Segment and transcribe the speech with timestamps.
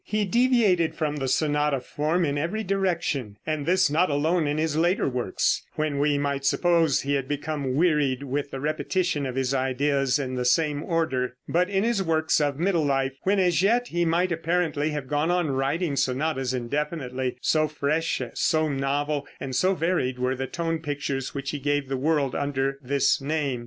[0.03, 4.75] He deviated from the sonata form in every direction, and this not alone in his
[4.75, 9.53] later works, when we might suppose he had become wearied with the repetition of his
[9.53, 13.89] ideas in the same order, but in his works of middle life, when as yet
[13.89, 19.75] he might apparently have gone on writing sonatas indefinitely, so fresh, so novel and so
[19.75, 23.59] varied were the tone pictures which he gave the world under this name.